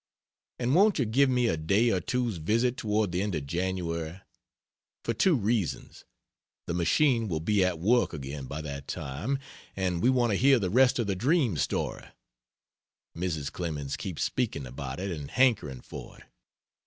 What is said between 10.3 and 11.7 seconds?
to hear the rest of the dream